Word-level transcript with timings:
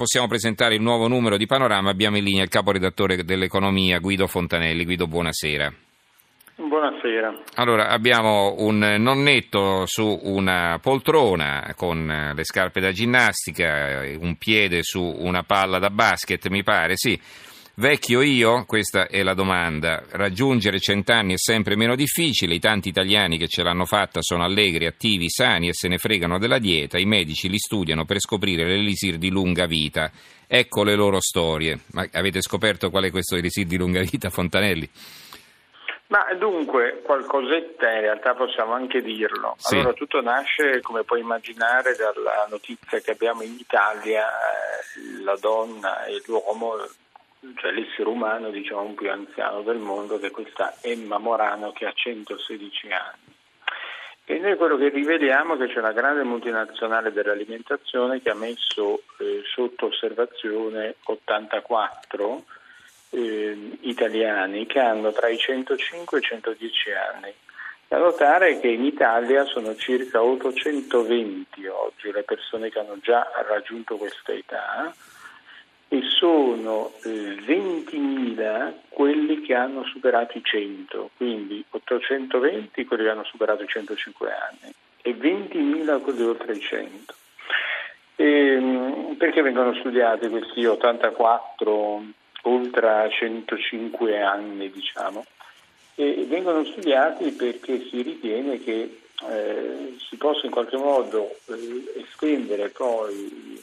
Possiamo 0.00 0.28
presentare 0.28 0.76
il 0.76 0.80
nuovo 0.80 1.08
numero 1.08 1.36
di 1.36 1.44
Panorama. 1.44 1.90
Abbiamo 1.90 2.16
in 2.16 2.24
linea 2.24 2.42
il 2.42 2.48
caporedattore 2.48 3.22
dell'economia 3.22 3.98
Guido 3.98 4.26
Fontanelli. 4.26 4.86
Guido, 4.86 5.06
buonasera. 5.06 5.70
Buonasera. 6.56 7.42
Allora, 7.56 7.88
abbiamo 7.88 8.54
un 8.60 8.78
nonnetto 8.78 9.84
su 9.84 10.18
una 10.22 10.78
poltrona 10.80 11.74
con 11.76 12.32
le 12.34 12.44
scarpe 12.44 12.80
da 12.80 12.92
ginnastica, 12.92 14.00
un 14.18 14.36
piede 14.38 14.82
su 14.82 15.02
una 15.02 15.42
palla 15.42 15.78
da 15.78 15.90
basket, 15.90 16.48
mi 16.48 16.62
pare, 16.62 16.96
sì. 16.96 17.20
Vecchio 17.80 18.20
io? 18.20 18.64
Questa 18.66 19.06
è 19.06 19.22
la 19.22 19.32
domanda. 19.32 20.02
Raggiungere 20.10 20.78
cent'anni 20.80 21.32
è 21.32 21.38
sempre 21.38 21.76
meno 21.76 21.96
difficile, 21.96 22.54
i 22.54 22.58
tanti 22.58 22.90
italiani 22.90 23.38
che 23.38 23.48
ce 23.48 23.62
l'hanno 23.62 23.86
fatta 23.86 24.20
sono 24.20 24.44
allegri, 24.44 24.84
attivi, 24.84 25.30
sani 25.30 25.68
e 25.68 25.72
se 25.72 25.88
ne 25.88 25.96
fregano 25.96 26.38
della 26.38 26.58
dieta, 26.58 26.98
i 26.98 27.06
medici 27.06 27.48
li 27.48 27.56
studiano 27.56 28.04
per 28.04 28.20
scoprire 28.20 28.64
l'elisir 28.64 29.16
di 29.16 29.30
lunga 29.30 29.64
vita. 29.64 30.10
Ecco 30.46 30.84
le 30.84 30.94
loro 30.94 31.22
storie. 31.22 31.78
Ma 31.92 32.06
avete 32.12 32.42
scoperto 32.42 32.90
qual 32.90 33.04
è 33.04 33.10
questo 33.10 33.36
elisir 33.36 33.64
di 33.64 33.78
lunga 33.78 34.02
vita, 34.02 34.28
Fontanelli? 34.28 34.86
Ma 36.08 36.26
dunque, 36.38 37.00
qualcosetta 37.02 37.90
in 37.92 38.00
realtà 38.02 38.34
possiamo 38.34 38.74
anche 38.74 39.00
dirlo. 39.00 39.54
Sì. 39.56 39.76
Allora, 39.76 39.94
tutto 39.94 40.20
nasce, 40.20 40.82
come 40.82 41.04
puoi 41.04 41.20
immaginare, 41.20 41.96
dalla 41.96 42.46
notizia 42.50 42.98
che 42.98 43.12
abbiamo 43.12 43.40
in 43.40 43.56
Italia, 43.58 44.26
eh, 44.26 45.22
la 45.22 45.38
donna 45.40 46.04
e 46.04 46.20
l'uomo 46.26 46.76
cioè 47.56 47.72
l'essere 47.72 48.08
umano 48.08 48.50
diciamo 48.50 48.92
più 48.94 49.10
anziano 49.10 49.62
del 49.62 49.78
mondo 49.78 50.18
che 50.18 50.26
è 50.26 50.30
questa 50.30 50.74
Emma 50.82 51.18
Morano 51.18 51.72
che 51.72 51.86
ha 51.86 51.92
116 51.92 52.88
anni. 52.90 53.38
E 54.24 54.38
noi 54.38 54.56
quello 54.56 54.76
che 54.76 54.90
rivediamo 54.90 55.54
è 55.54 55.58
che 55.58 55.72
c'è 55.72 55.80
una 55.80 55.92
grande 55.92 56.22
multinazionale 56.22 57.12
dell'alimentazione 57.12 58.22
che 58.22 58.30
ha 58.30 58.34
messo 58.34 59.02
eh, 59.18 59.42
sotto 59.44 59.86
osservazione 59.86 60.96
84 61.02 62.44
eh, 63.10 63.78
italiani 63.80 64.66
che 64.66 64.78
hanno 64.78 65.10
tra 65.10 65.28
i 65.28 65.36
105 65.36 66.18
e 66.18 66.20
i 66.20 66.24
110 66.24 66.92
anni. 66.92 67.34
Da 67.88 67.98
notare 67.98 68.60
che 68.60 68.68
in 68.68 68.84
Italia 68.84 69.44
sono 69.46 69.74
circa 69.74 70.22
820 70.22 71.66
oggi 71.66 72.12
le 72.12 72.22
persone 72.22 72.70
che 72.70 72.78
hanno 72.78 72.98
già 73.00 73.28
raggiunto 73.48 73.96
questa 73.96 74.32
età 74.32 74.94
sono 76.20 76.92
eh, 77.04 77.08
20.000 77.08 78.72
quelli 78.90 79.40
che 79.40 79.54
hanno 79.54 79.84
superato 79.84 80.36
i 80.36 80.42
100, 80.44 81.12
quindi 81.16 81.64
820 81.70 82.84
quelli 82.84 83.04
che 83.04 83.08
hanno 83.08 83.24
superato 83.24 83.62
i 83.62 83.66
105 83.66 84.30
anni 84.30 84.74
e 85.00 85.16
20.000 85.16 86.02
quelli 86.02 86.22
oltre 86.22 86.52
i 86.52 86.60
100. 86.60 87.14
E, 88.16 88.24
ehm, 88.24 89.14
perché 89.16 89.40
vengono 89.40 89.72
studiati 89.76 90.28
questi 90.28 90.66
84 90.66 92.02
oltre 92.42 93.10
105 93.10 94.20
anni, 94.20 94.70
diciamo? 94.70 95.24
E 95.94 96.26
vengono 96.28 96.64
studiati 96.64 97.30
perché 97.32 97.80
si 97.88 98.02
ritiene 98.02 98.62
che 98.62 99.00
eh, 99.26 99.96
si 99.98 100.16
possa 100.16 100.44
in 100.44 100.52
qualche 100.52 100.76
modo 100.76 101.30
eh, 101.46 102.02
estendere 102.02 102.68
poi 102.68 103.58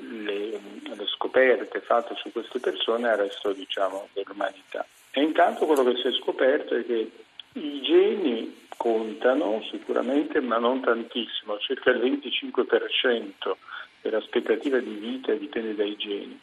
le, 0.00 0.71
le, 1.02 1.08
scoperte 1.08 1.80
fatte 1.80 2.14
su 2.16 2.30
queste 2.32 2.60
persone 2.60 3.08
al 3.08 3.18
resto 3.18 3.52
diciamo, 3.52 4.08
dell'umanità. 4.12 4.86
E 5.10 5.20
intanto 5.22 5.66
quello 5.66 5.84
che 5.84 5.96
si 5.96 6.08
è 6.08 6.12
scoperto 6.12 6.74
è 6.74 6.86
che 6.86 7.10
i 7.54 7.82
geni 7.82 8.66
contano 8.76 9.62
sicuramente, 9.70 10.40
ma 10.40 10.56
non 10.58 10.80
tantissimo, 10.80 11.58
circa 11.58 11.90
il 11.90 12.00
25% 12.00 13.54
dell'aspettativa 14.00 14.78
di 14.78 14.94
vita 14.94 15.32
dipende 15.34 15.74
dai 15.74 15.96
geni. 15.96 16.40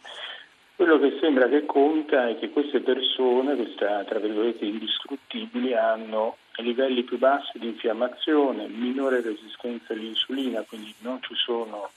Quello 0.76 0.98
che 1.00 1.18
sembra 1.20 1.50
che 1.50 1.66
conta 1.66 2.30
è 2.30 2.40
che 2.40 2.52
queste 2.52 2.80
persone, 2.80 3.56
queste 3.56 4.06
tra 4.08 4.20
virgolette 4.20 4.64
indistruttibili, 4.64 5.74
hanno 5.74 6.38
livelli 6.62 7.04
più 7.04 7.18
bassi 7.18 7.58
di 7.60 7.68
infiammazione, 7.68 8.68
minore 8.68 9.22
resistenza 9.22 9.94
all'insulina, 9.94 10.62
quindi 10.62 10.94
non 11.00 11.22
ci 11.22 11.36
sono 11.36 11.92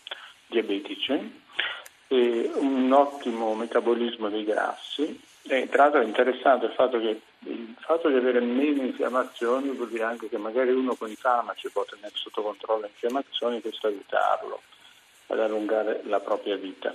diabetici, 0.47 1.41
e 2.13 2.51
un 2.57 2.93
ottimo 2.93 3.55
metabolismo 3.55 4.29
dei 4.29 4.45
grassi. 4.45 5.19
E 5.45 5.69
tra 5.71 5.85
l'altro 5.85 6.03
è 6.03 6.05
interessante 6.05 6.67
il 6.67 6.73
fatto 6.73 7.01
che 7.01 7.21
il 7.45 7.75
fatto 7.79 8.09
di 8.09 8.17
avere 8.17 8.41
meno 8.41 8.83
infiammazioni 8.83 9.71
vuol 9.71 9.89
dire 9.89 10.05
anche 10.05 10.29
che 10.29 10.37
magari 10.37 10.71
uno 10.71 10.95
con 10.95 11.11
i 11.11 11.17
farmaci 11.17 11.71
può 11.71 11.85
tenere 11.85 12.13
sotto 12.15 12.43
controllo 12.43 12.83
le 12.83 12.89
infiammazioni 12.89 13.57
e 13.57 13.61
questo 13.63 13.87
aiutarlo 13.87 14.61
ad 15.29 15.41
allungare 15.41 16.03
la 16.05 16.21
propria 16.21 16.57
vita. 16.57 16.95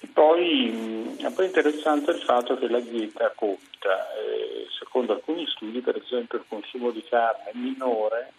E 0.00 0.06
poi 0.12 1.16
è 1.18 1.30
poi 1.32 1.46
interessante 1.46 2.12
il 2.12 2.22
fatto 2.22 2.56
che 2.56 2.68
la 2.68 2.80
dieta 2.80 3.32
conta. 3.34 4.14
Eh, 4.14 4.68
secondo 4.78 5.14
alcuni 5.14 5.46
studi, 5.48 5.80
per 5.80 5.96
esempio, 5.96 6.38
il 6.38 6.44
consumo 6.48 6.90
di 6.90 7.02
carne 7.02 7.50
minore 7.54 8.32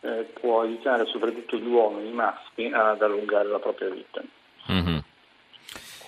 eh, 0.00 0.28
può 0.40 0.60
aiutare 0.62 1.06
soprattutto 1.06 1.56
gli 1.56 1.68
uomini 1.68 2.10
maschi 2.10 2.66
ad 2.66 3.00
allungare 3.00 3.48
la 3.48 3.60
propria 3.60 3.88
vita. 3.88 4.22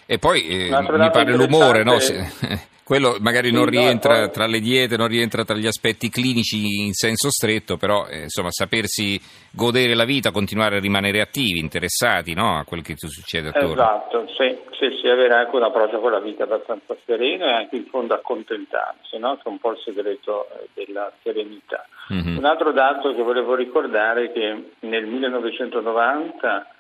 E 0.07 0.19
poi 0.19 0.69
eh, 0.69 0.69
mi 0.71 1.11
pare 1.11 1.35
l'umore, 1.35 1.83
no? 1.83 1.99
Se, 1.99 2.73
quello 2.85 3.17
magari 3.19 3.51
non 3.51 3.65
rientra 3.65 4.29
tra 4.29 4.47
le 4.47 4.61
diete, 4.61 4.99
non 4.99 5.09
rientra 5.09 5.43
tra 5.43 5.57
gli 5.57 5.67
aspetti 5.67 6.11
clinici 6.11 6.85
in 6.85 6.93
senso 6.93 7.31
stretto, 7.31 7.79
però 7.79 8.07
eh, 8.07 8.25
insomma 8.25 8.51
sapersi 8.51 9.19
godere 9.51 9.95
la 9.95 10.05
vita, 10.05 10.31
continuare 10.31 10.77
a 10.77 10.81
rimanere 10.81 11.23
attivi, 11.23 11.59
interessati 11.59 12.35
no? 12.35 12.59
a 12.59 12.65
quel 12.65 12.83
che 12.83 12.95
ti 12.95 13.09
succede 13.09 13.49
attorno. 13.49 13.73
Esatto, 13.73 14.27
sì, 14.37 14.55
sì, 14.73 14.99
sì, 15.01 15.09
avere 15.09 15.33
anche 15.33 15.57
un 15.57 15.63
approccio 15.63 15.99
con 15.99 16.11
la 16.11 16.21
vita 16.21 16.45
abbastanza 16.45 16.95
sereno 17.07 17.47
e 17.47 17.53
anche 17.53 17.77
in 17.77 17.87
fondo 17.87 18.13
accontentarsi, 18.13 19.17
no? 19.17 19.37
che 19.37 19.45
è 19.45 19.49
un 19.49 19.59
po' 19.59 19.71
il 19.71 19.79
segreto 19.83 20.47
eh, 20.51 20.69
della 20.75 21.11
serenità. 21.23 21.87
Mm-hmm. 22.13 22.37
Un 22.37 22.45
altro 22.45 22.71
dato 22.73 23.15
che 23.15 23.23
volevo 23.23 23.55
ricordare 23.55 24.25
è 24.25 24.33
che 24.33 24.73
nel 24.81 25.07
1990 25.07 26.74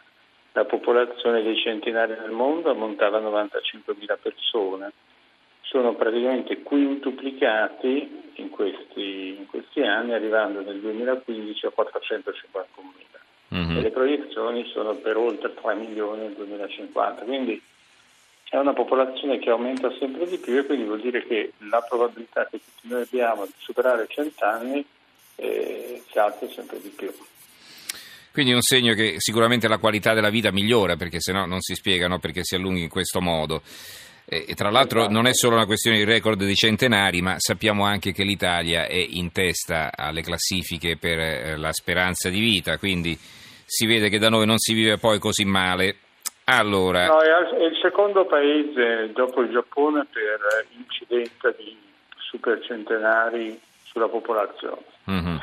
la 0.54 0.64
popolazione 0.64 1.42
dei 1.42 1.56
centenari 1.56 2.12
nel 2.12 2.30
mondo 2.30 2.70
ammontava 2.70 3.18
a 3.18 3.20
95.000 3.20 4.16
persone. 4.22 4.92
Sono 5.62 5.94
praticamente 5.94 6.62
quintuplicati 6.62 8.32
in 8.34 8.50
questi, 8.50 9.36
in 9.36 9.46
questi 9.48 9.82
anni, 9.82 10.12
arrivando 10.12 10.60
nel 10.60 10.78
2015 10.78 11.66
a 11.66 11.72
451.000. 11.76 13.56
Mm-hmm. 13.56 13.76
E 13.76 13.80
le 13.80 13.90
proiezioni 13.90 14.64
sono 14.66 14.94
per 14.94 15.16
oltre 15.16 15.54
3 15.54 15.74
milioni 15.74 16.22
nel 16.22 16.34
2050. 16.34 17.24
Quindi 17.24 17.60
è 18.48 18.56
una 18.56 18.74
popolazione 18.74 19.40
che 19.40 19.50
aumenta 19.50 19.90
sempre 19.98 20.26
di 20.28 20.38
più 20.38 20.56
e 20.56 20.64
quindi 20.64 20.84
vuol 20.84 21.00
dire 21.00 21.26
che 21.26 21.54
la 21.68 21.80
probabilità 21.80 22.46
che 22.46 22.60
tutti 22.60 22.86
noi 22.88 23.02
abbiamo 23.02 23.44
di 23.44 23.52
superare 23.56 24.06
100 24.06 24.44
anni 24.44 24.86
eh, 25.34 26.00
si 26.08 26.16
alza 26.16 26.46
sempre 26.48 26.80
di 26.80 26.90
più. 26.90 27.12
Quindi 28.34 28.50
è 28.50 28.56
un 28.56 28.62
segno 28.62 28.94
che 28.94 29.14
sicuramente 29.18 29.68
la 29.68 29.78
qualità 29.78 30.12
della 30.12 30.28
vita 30.28 30.50
migliora, 30.50 30.96
perché 30.96 31.20
se 31.20 31.30
no 31.30 31.46
non 31.46 31.60
si 31.60 31.76
spiega 31.76 32.08
no, 32.08 32.18
perché 32.18 32.40
si 32.42 32.56
allunghi 32.56 32.82
in 32.82 32.88
questo 32.88 33.20
modo. 33.20 33.62
E, 34.26 34.54
tra 34.56 34.70
l'altro 34.70 35.02
esatto. 35.02 35.14
non 35.14 35.28
è 35.28 35.32
solo 35.32 35.54
una 35.54 35.66
questione 35.66 35.98
di 35.98 36.04
record 36.04 36.42
di 36.42 36.54
centenari, 36.56 37.22
ma 37.22 37.36
sappiamo 37.38 37.84
anche 37.84 38.10
che 38.10 38.24
l'Italia 38.24 38.86
è 38.86 38.96
in 38.96 39.30
testa 39.30 39.92
alle 39.94 40.22
classifiche 40.22 40.96
per 40.96 41.16
eh, 41.16 41.56
la 41.56 41.72
speranza 41.72 42.28
di 42.28 42.40
vita, 42.40 42.76
quindi 42.76 43.16
si 43.16 43.86
vede 43.86 44.08
che 44.08 44.18
da 44.18 44.30
noi 44.30 44.46
non 44.46 44.58
si 44.58 44.74
vive 44.74 44.98
poi 44.98 45.20
così 45.20 45.44
male. 45.44 45.98
Allora... 46.46 47.06
No, 47.06 47.20
è 47.20 47.66
il 47.66 47.78
secondo 47.80 48.24
paese 48.24 49.12
dopo 49.12 49.42
il 49.42 49.52
Giappone 49.52 50.08
per 50.12 50.66
incidenza 50.76 51.54
di 51.56 51.76
supercentenari 52.18 53.60
sulla 53.84 54.08
popolazione. 54.08 54.82
Mm-hmm. 55.08 55.36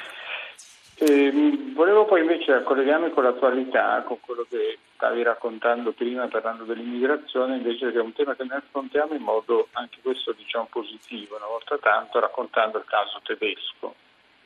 E, 1.04 1.32
volevo 1.74 2.06
poi 2.06 2.22
invece 2.22 2.62
collegarmi 2.62 3.10
con 3.10 3.24
l'attualità, 3.24 4.04
con 4.04 4.20
quello 4.20 4.46
che 4.48 4.78
stavi 4.94 5.24
raccontando 5.24 5.94
prima 5.94 6.28
parlando 6.28 6.64
dell'immigrazione, 6.64 7.56
invece 7.56 7.92
che 7.92 7.98
è 7.98 8.02
un 8.02 8.14
tema 8.14 8.36
che 8.36 8.44
noi 8.44 8.60
affrontiamo 8.60 9.16
in 9.16 9.24
modo 9.24 9.70
anche 9.72 9.98
questo 10.04 10.32
diciamo 10.34 10.68
positivo, 10.70 11.38
una 11.38 11.48
volta 11.48 11.80
tanto 11.80 12.20
raccontando 12.20 12.78
il 12.78 12.84
caso 12.86 13.20
tedesco. 13.24 13.96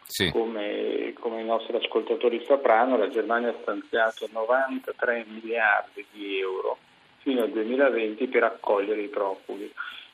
Sì. 0.06 0.32
Come, 0.32 1.14
come, 1.20 1.42
i 1.42 1.46
nostri 1.46 1.76
ascoltatori 1.76 2.42
sapranno, 2.48 2.96
la 2.96 3.10
Germania 3.10 3.50
ha 3.50 3.56
stanziato 3.62 4.30
93 4.32 5.26
miliardi 5.28 6.06
di 6.12 6.40
euro 6.40 6.78
fino 7.18 7.42
al 7.42 7.50
2020 7.50 8.28
per 8.28 8.44
accogliere 8.44 9.02
i 9.02 9.10
profughi. 9.10 9.70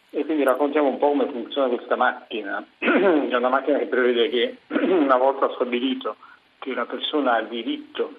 E 0.09 0.25
quindi 0.25 0.43
raccontiamo 0.43 0.87
un 0.87 0.97
po' 0.97 1.09
come 1.09 1.29
funziona 1.29 1.67
questa 1.67 1.95
macchina. 1.95 2.65
È 2.79 3.35
una 3.35 3.49
macchina 3.49 3.77
che 3.77 3.85
prevede 3.85 4.29
che 4.29 4.57
una 4.73 5.17
volta 5.17 5.51
stabilito 5.53 6.15
che 6.61 6.75
la 6.75 6.85
persona 6.85 7.33
ha 7.33 7.39
il 7.39 7.47
diritto 7.47 8.13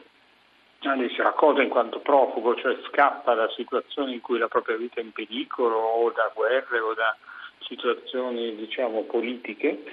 ad 0.81 1.01
essere 1.01 1.29
accolta 1.29 1.63
in 1.63 1.69
quanto 1.69 2.01
profugo, 2.01 2.57
cioè 2.57 2.77
scappa 2.89 3.35
da 3.35 3.49
situazioni 3.51 4.15
in 4.15 4.21
cui 4.21 4.39
la 4.39 4.49
propria 4.49 4.77
vita 4.77 5.01
è 5.01 5.05
in 5.05 5.13
pericolo 5.13 5.77
o 5.77 6.11
da 6.11 6.29
guerre 6.35 6.81
o 6.81 6.93
da 6.93 7.17
situazioni 7.61 8.57
diciamo 8.57 9.03
politiche. 9.03 9.85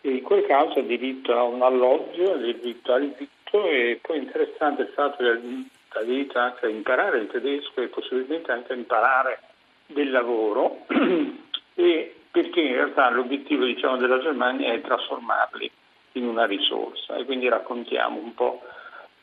E 0.00 0.08
in 0.08 0.22
quel 0.22 0.46
caso 0.46 0.78
ha 0.78 0.82
diritto 0.82 1.36
a 1.36 1.42
un 1.42 1.62
alloggio, 1.62 2.34
ha 2.34 2.36
diritto 2.36 2.92
al 2.92 3.12
vitto 3.12 3.66
e 3.66 3.98
poi 4.00 4.18
è 4.18 4.22
interessante 4.22 4.82
il 4.82 4.88
fatto 4.94 5.16
che 5.16 5.40
la 5.94 6.02
vita 6.02 6.42
anche 6.42 6.66
a 6.66 6.68
imparare 6.68 7.18
il 7.18 7.26
tedesco 7.26 7.80
e 7.80 7.88
possibilmente 7.88 8.52
anche 8.52 8.72
a 8.72 8.76
imparare 8.76 9.40
del 9.86 10.10
lavoro. 10.10 10.86
E 11.78 12.14
perché 12.30 12.62
in 12.62 12.72
realtà 12.72 13.10
l'obiettivo 13.10 13.66
diciamo, 13.66 13.98
della 13.98 14.18
Germania 14.18 14.72
è 14.72 14.80
trasformarli 14.80 15.70
in 16.18 16.26
una 16.26 16.46
risorsa 16.46 17.16
e 17.16 17.24
quindi 17.24 17.48
raccontiamo 17.48 18.18
un 18.18 18.34
po' 18.34 18.62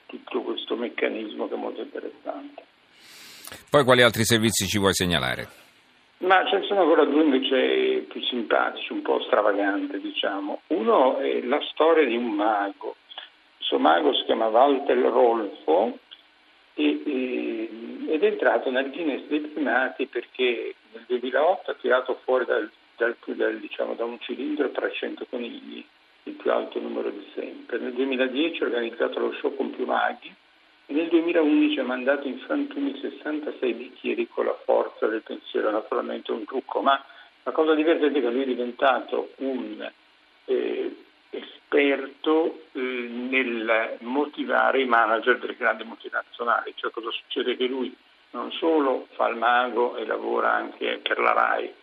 tutto 0.05 0.41
questo 0.41 0.75
meccanismo 0.75 1.47
che 1.47 1.53
è 1.53 1.57
molto 1.57 1.81
interessante. 1.81 2.63
Poi 3.69 3.83
quali 3.83 4.01
altri 4.01 4.23
servizi 4.23 4.67
ci 4.67 4.79
vuoi 4.79 4.93
segnalare? 4.93 5.61
Ma 6.19 6.45
ce 6.47 6.59
ne 6.59 6.65
sono 6.65 6.81
ancora 6.81 7.03
due 7.03 7.23
invece 7.23 8.05
più 8.07 8.21
simpatici, 8.23 8.93
un 8.93 9.01
po' 9.01 9.21
stravaganti 9.23 9.99
diciamo. 9.99 10.61
Uno 10.67 11.17
è 11.17 11.41
la 11.41 11.59
storia 11.71 12.05
di 12.05 12.15
un 12.15 12.31
mago. 12.31 12.95
Questo 13.57 13.77
mago 13.77 14.13
si 14.13 14.23
chiama 14.23 14.47
Walter 14.47 14.97
Rolfo 14.97 15.97
e, 16.75 17.01
e, 17.05 17.69
ed 18.07 18.23
è 18.23 18.27
entrato 18.27 18.71
nel 18.71 18.89
Guinness 18.89 19.25
dei 19.27 19.41
primati 19.41 20.05
perché 20.07 20.75
nel 20.93 21.03
2008 21.07 21.71
ha 21.71 21.75
tirato 21.75 22.19
fuori 22.23 22.45
dal, 22.45 22.69
dal, 22.95 23.15
dal, 23.25 23.59
diciamo, 23.59 23.93
da 23.93 24.05
un 24.05 24.17
cilindro 24.19 24.69
300 24.71 25.25
conigli, 25.29 25.83
più 26.43 26.51
alto 26.51 26.77
numero 26.77 27.09
di 27.09 27.25
sempre. 27.33 27.79
Nel 27.79 27.93
2010 27.93 28.61
ha 28.61 28.65
organizzato 28.65 29.19
lo 29.19 29.33
show 29.39 29.55
con 29.55 29.71
più 29.71 29.85
maghi. 29.85 30.31
E 30.85 30.93
nel 30.93 31.07
2011 31.07 31.79
ha 31.79 31.83
mandato 31.85 32.27
in 32.27 32.37
frantumi 32.39 32.99
66 32.99 33.73
bicchieri 33.73 34.27
con 34.27 34.45
la 34.45 34.57
forza 34.65 35.07
del 35.07 35.21
pensiero, 35.21 35.71
naturalmente 35.71 36.33
un 36.33 36.43
trucco, 36.43 36.81
ma 36.81 37.01
la 37.43 37.51
cosa 37.51 37.73
divertente 37.73 38.19
è 38.19 38.21
che 38.21 38.29
lui 38.29 38.41
è 38.41 38.45
diventato 38.45 39.31
un 39.37 39.89
eh, 40.45 40.95
esperto 41.29 42.63
eh, 42.73 42.79
nel 42.79 43.97
motivare 44.01 44.81
i 44.81 44.85
manager 44.85 45.39
delle 45.39 45.55
grandi 45.55 45.85
multinazionali, 45.85 46.73
cioè 46.75 46.91
cosa 46.91 47.09
succede? 47.11 47.55
Che 47.55 47.65
lui 47.65 47.95
non 48.31 48.51
solo 48.51 49.07
fa 49.11 49.29
il 49.29 49.37
mago 49.37 49.95
e 49.95 50.05
lavora 50.05 50.51
anche 50.51 50.99
per 51.01 51.19
la 51.19 51.31
RAI, 51.31 51.73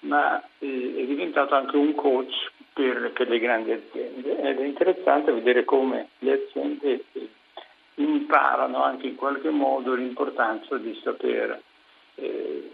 ma 0.00 0.42
eh, 0.60 0.94
è 0.96 1.04
diventato 1.04 1.54
anche 1.54 1.76
un 1.76 1.94
coach 1.94 2.54
per, 2.76 3.10
per, 3.12 3.26
le 3.26 3.38
grandi 3.38 3.72
aziende 3.72 4.38
ed 4.38 4.60
è 4.60 4.62
interessante 4.62 5.32
vedere 5.32 5.64
come 5.64 6.08
le 6.18 6.32
aziende 6.44 7.04
imparano 7.94 8.82
anche 8.82 9.06
in 9.06 9.14
qualche 9.14 9.48
modo 9.48 9.94
l'importanza 9.94 10.76
di 10.76 10.94
saper 11.02 11.58
eh, 12.16 12.70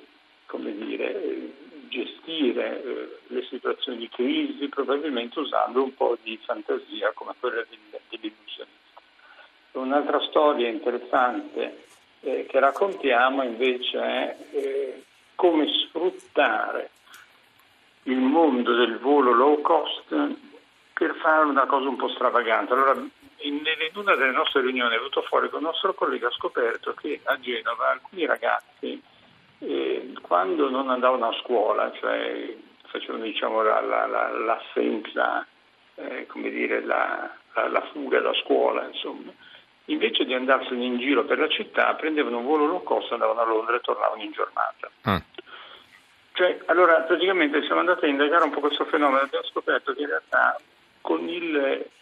come 0.46 0.74
dire, 0.74 1.50
gestire 1.86 2.82
eh, 2.82 3.18
le 3.28 3.44
situazioni 3.48 3.98
di 3.98 4.08
crisi, 4.08 4.68
probabilmente 4.68 5.38
usando 5.38 5.84
un 5.84 5.94
po' 5.94 6.18
di 6.20 6.36
fantasia 6.44 7.12
come 7.14 7.34
quella 7.38 7.64
dell'illusionista. 8.10 8.66
Un'altra 9.72 10.20
storia 10.22 10.68
interessante 10.68 11.84
eh, 12.22 12.46
che 12.46 12.58
raccontiamo 12.58 13.44
invece 13.44 13.98
è 14.00 14.36
eh, 14.50 15.02
come 15.36 15.68
sfruttare 15.68 16.90
il 18.04 18.18
mondo 18.18 18.74
del 18.74 18.98
volo 18.98 19.32
low 19.32 19.60
cost 19.60 20.14
per 20.92 21.14
fare 21.16 21.44
una 21.44 21.66
cosa 21.66 21.88
un 21.88 21.96
po' 21.96 22.08
stravagante. 22.08 22.72
Allora, 22.72 22.92
in, 22.92 23.54
in 23.54 23.62
una 23.94 24.14
delle 24.14 24.32
nostre 24.32 24.62
riunioni 24.62 24.94
è 24.94 24.98
venuto 24.98 25.22
fuori 25.22 25.48
con 25.48 25.60
il 25.60 25.66
nostro 25.66 25.94
collega 25.94 26.28
ha 26.28 26.32
scoperto 26.32 26.94
che 26.94 27.20
a 27.24 27.38
Genova 27.40 27.90
alcuni 27.90 28.24
ragazzi 28.24 29.02
eh, 29.58 30.12
quando 30.22 30.68
non 30.68 30.90
andavano 30.90 31.28
a 31.28 31.38
scuola, 31.42 31.92
cioè 31.92 32.54
facevano 32.86 33.24
diciamo, 33.24 33.62
la, 33.62 33.80
la, 33.80 34.06
la, 34.06 34.30
l'assenza, 34.38 35.46
eh, 35.94 36.26
come 36.26 36.50
dire, 36.50 36.84
la, 36.84 37.30
fuga 37.92 38.20
da 38.20 38.32
scuola, 38.34 38.86
insomma, 38.86 39.32
invece 39.86 40.24
di 40.24 40.34
andarsene 40.34 40.84
in 40.84 40.98
giro 40.98 41.24
per 41.24 41.38
la 41.38 41.48
città 41.48 41.94
prendevano 41.94 42.38
un 42.38 42.44
volo 42.44 42.66
low 42.66 42.82
cost, 42.82 43.12
andavano 43.12 43.40
a 43.40 43.44
Londra 43.44 43.76
e 43.76 43.80
tornavano 43.80 44.22
in 44.22 44.32
giornata. 44.32 44.90
Mm. 45.08 45.16
Cioè, 46.42 46.58
allora 46.66 47.02
praticamente 47.02 47.62
siamo 47.62 47.78
andati 47.78 48.04
a 48.04 48.08
indagare 48.08 48.42
un 48.42 48.50
po' 48.50 48.58
questo 48.58 48.84
fenomeno. 48.86 49.20
E 49.20 49.24
abbiamo 49.26 49.46
scoperto 49.46 49.92
che 49.94 50.00
in 50.00 50.08
realtà 50.08 50.60
con 51.00 51.28
il 51.28 51.56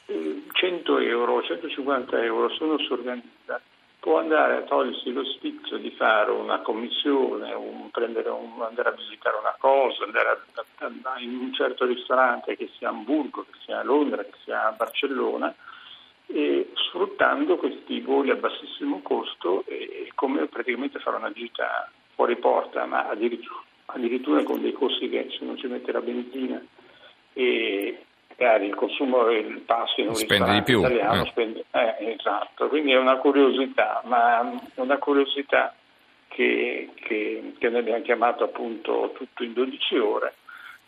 eh, 0.06 0.44
100 0.50 0.98
euro, 0.98 1.42
150 1.42 2.22
euro 2.22 2.48
sono 2.54 2.78
si 2.78 2.90
organizza 2.90 3.60
può 3.98 4.19
andare 4.19 4.56
a 4.56 4.60
togliersi 4.62 5.12
lo 5.12 5.26
spizio 5.26 5.76
di 5.76 5.90
fare 5.90 6.31
una 6.31 6.60
commissione, 6.60 7.52
un, 7.52 7.90
un, 7.92 8.62
andare 8.62 8.88
a 8.88 8.92
visitare 8.92 9.37
una 9.37 9.54
cosa, 9.58 10.04
andare 10.04 10.28
a, 10.31 10.86
a, 10.86 11.20
in 11.20 11.36
un 11.36 11.52
certo 11.52 11.84
ristorante 11.84 12.56
che 12.56 12.70
sia 12.78 12.88
a 12.88 12.93
Hamburgo, 12.93 13.44
che 13.44 13.58
sia 13.66 13.81
a 13.81 13.84
Londra, 13.84 14.25
che 14.25 14.32
sia 14.43 14.69
a 14.69 14.72
Barcellona, 14.72 15.54
e 16.28 16.70
sfruttando 16.76 17.56
questi 17.56 18.00
voli 18.00 18.31
a 18.31 18.36
bassissimo 18.36 19.02
costo 19.02 19.64
e 19.66 20.10
come 20.14 20.46
praticamente 20.46 20.98
fare 20.98 21.16
una 21.16 21.31
gita 21.31 21.90
fuori 22.14 22.36
porta, 22.36 22.86
ma 22.86 23.06
addirittura, 23.06 23.69
addirittura 23.94 24.42
con 24.42 24.60
dei 24.60 24.72
costi 24.72 25.08
che 25.08 25.28
se 25.38 25.44
non 25.44 25.56
ci 25.56 25.66
mette 25.66 25.92
la 25.92 26.00
benzina 26.00 26.60
e, 27.32 28.04
magari 28.40 28.66
il 28.66 28.75
consumo 28.75 29.31
il 29.31 29.60
passo 29.60 30.00
in 30.00 30.08
un 30.08 30.14
spende 30.14 30.52
di 30.52 30.62
più. 30.62 30.81
italiano 30.81 31.25
eh. 31.25 31.28
spende, 31.28 31.64
eh, 31.70 32.16
esatto, 32.19 32.69
quindi 32.69 32.92
è 32.92 32.96
una 32.96 33.16
curiosità, 33.16 34.02
ma 34.06 34.40
è 34.75 34.81
una 34.81 34.98
curiosità 34.98 35.75
che, 36.28 36.90
che, 36.94 37.52
che 37.58 37.69
noi 37.69 37.81
abbiamo 37.81 38.02
chiamato 38.02 38.44
appunto 38.44 39.12
tutto 39.14 39.44
in 39.44 39.52
12 39.52 39.98
ore 39.98 40.34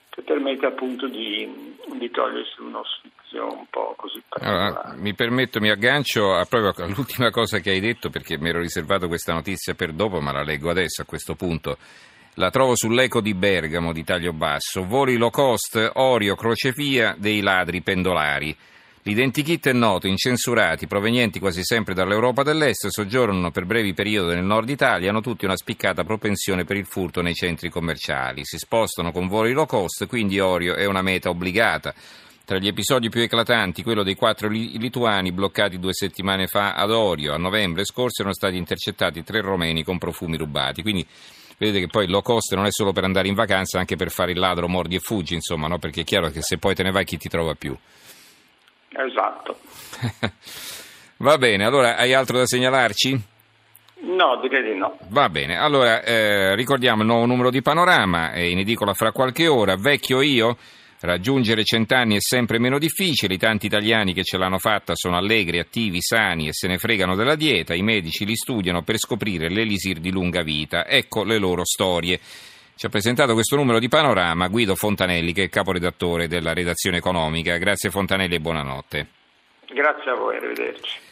che 0.09 0.23
permette 0.23 0.67
appunto 0.67 1.09
di, 1.09 1.77
di 1.99 2.11
togliersi 2.11 2.61
uno 2.61 2.83
sfizio 2.85 3.47
un 3.47 3.65
po' 3.71 3.95
così 3.97 4.23
allora, 4.29 4.95
mi 4.97 5.15
permetto, 5.15 5.59
mi 5.59 5.71
aggancio 5.71 6.35
a 6.35 6.45
proprio 6.45 6.85
all'ultima 6.85 7.31
cosa 7.31 7.61
che 7.61 7.71
hai 7.71 7.81
detto 7.81 8.11
perché 8.11 8.39
mi 8.39 8.51
ero 8.51 8.61
riservato 8.61 9.09
questa 9.09 9.33
notizia 9.33 9.75
per 9.75 9.93
dopo, 9.93 10.21
ma 10.21 10.33
la 10.33 10.43
leggo 10.43 10.71
adesso 10.71 11.03
a 11.03 11.07
questo 11.07 11.35
punto. 11.35 11.79
La 12.37 12.51
trovo 12.51 12.75
sull'Eco 12.75 13.21
di 13.21 13.35
Bergamo 13.35 13.93
di 13.93 14.05
taglio 14.05 14.33
basso. 14.33 14.87
Voli 14.87 15.19
low 15.19 15.29
cost, 15.29 15.91
Orio, 15.97 16.35
crocevia 16.35 17.15
dei 17.19 17.43
ladri 17.43 17.83
pendolari. 17.83 18.57
L'identikit 19.03 19.69
è 19.69 19.73
noto, 19.75 20.07
incensurati, 20.07 20.87
provenienti 20.87 21.39
quasi 21.39 21.63
sempre 21.63 21.93
dall'Europa 21.93 22.43
dell'Est, 22.43 22.87
soggiornano 22.87 23.51
per 23.51 23.67
brevi 23.67 23.93
periodi 23.93 24.37
nel 24.37 24.45
nord 24.45 24.71
Italia, 24.71 25.11
hanno 25.11 25.21
tutti 25.21 25.45
una 25.45 25.59
spiccata 25.59 26.05
propensione 26.05 26.65
per 26.65 26.79
il 26.79 26.87
furto 26.87 27.21
nei 27.21 27.35
centri 27.35 27.69
commerciali. 27.69 28.47
Si 28.47 28.57
spostano 28.57 29.13
con 29.13 29.29
voli 29.29 29.53
low 29.53 29.67
cost, 29.67 30.07
quindi 30.07 30.41
Orio 30.41 30.75
è 30.75 30.87
una 30.87 31.03
meta 31.03 31.29
obbligata. 31.29 31.93
Tra 32.47 32.57
gli 32.57 32.67
episodi 32.67 33.11
più 33.11 33.21
eclatanti, 33.21 33.83
quello 33.83 34.03
dei 34.03 34.15
quattro 34.15 34.49
lituani 34.49 35.33
bloccati 35.33 35.79
due 35.79 35.93
settimane 35.93 36.47
fa 36.47 36.73
ad 36.73 36.93
Orio. 36.93 37.35
A 37.35 37.39
novembre 37.39 37.85
scorso 37.85 38.23
erano 38.23 38.35
stati 38.35 38.57
intercettati 38.57 39.23
tre 39.23 39.43
romeni 39.43 39.85
con 39.85 39.99
profumi 39.99 40.39
rubati. 40.39 40.81
Quindi 40.81 41.07
vedete 41.59 41.81
che 41.81 41.87
poi 41.87 42.09
low 42.09 42.23
cost 42.23 42.55
non 42.55 42.67
è 42.67 42.71
solo 42.71 42.93
per 42.93 43.05
andare 43.05 43.29
in 43.29 43.35
vacanza, 43.35 43.79
anche 43.79 43.97
per 43.97 44.11
fare 44.11 44.33
il 44.33 44.39
ladro, 44.39 44.69
mordi 44.69 44.97
e 44.97 45.01
fuggi, 45.01 45.35
insomma, 45.35 45.69
no? 45.69 45.79
perché 45.79 46.03
è 46.03 46.05
chiaro 46.05 46.31
che 46.31 46.43
se 46.43 46.59
poi 46.59 46.75
te 46.75 46.83
ne 46.83 46.91
vai 46.91 47.05
chi 47.05 47.17
ti 47.17 47.29
trova 47.29 47.55
più. 47.55 47.77
Esatto. 48.89 49.59
Va 51.19 51.39
bene, 51.39 51.65
allora 51.65 51.97
hai 51.97 52.13
altro 52.15 52.39
da 52.39 52.47
segnalarci? 52.47 53.31
No, 54.01 54.41
direi 54.41 54.73
di 54.73 54.79
no. 54.79 54.99
Va 55.09 55.29
bene, 55.29 55.57
allora 55.57 56.03
eh, 56.03 56.57
ricordiamo 56.57 57.03
il 57.03 57.07
nuovo 57.07 57.27
numero 57.27 57.51
di 57.51 57.63
Panorama, 57.63 58.33
è 58.33 58.41
in 58.41 58.59
edicola 58.59 58.95
fra 58.95 59.13
qualche 59.13 59.47
ora, 59.47 59.77
vecchio 59.77 60.21
io 60.21 60.57
Raggiungere 61.05 61.65
cent'anni 61.65 62.15
è 62.15 62.21
sempre 62.21 62.61
meno 62.61 62.79
difficile, 62.79 63.35
i 63.35 63.39
tanti 63.39 63.67
italiani 63.67 64.15
che 64.15 64.23
ce 64.23 64.39
l'hanno 64.39 64.59
fatta 64.59 64.95
sono 64.95 65.17
allegri, 65.17 65.59
attivi, 65.59 66.01
sani 66.01 66.47
e 66.47 66.53
se 66.53 66.69
ne 66.69 66.79
fregano 66.79 67.17
della 67.17 67.35
dieta, 67.35 67.75
i 67.75 67.83
medici 67.83 68.25
li 68.25 68.37
studiano 68.37 68.83
per 68.83 68.99
scoprire 68.99 69.49
l'elisir 69.49 69.99
di 69.99 70.13
lunga 70.13 70.43
vita. 70.43 70.87
Ecco 70.87 71.25
le 71.25 71.39
loro 71.39 71.65
storie. 71.65 72.21
Ci 72.77 72.87
ha 72.87 72.89
presentato 72.89 73.33
questo 73.33 73.57
numero 73.57 73.81
di 73.81 73.89
panorama 73.89 74.47
Guido 74.47 74.77
Fontanelli, 74.77 75.33
che 75.33 75.43
è 75.43 75.49
caporedattore 75.49 76.29
della 76.29 76.53
redazione 76.53 76.99
economica. 76.99 77.57
Grazie 77.57 77.91
Fontanelli 77.91 78.37
e 78.37 78.41
buonanotte. 78.41 79.07
Grazie 79.75 80.11
a 80.13 80.15
voi, 80.15 80.37
arrivederci. 80.37 81.11